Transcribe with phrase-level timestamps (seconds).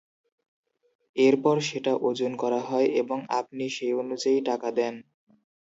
[1.15, 4.93] এরপর সেটা ওজন করা হয় এবং আপনি সেই অনুযায়ী টাকা দেন।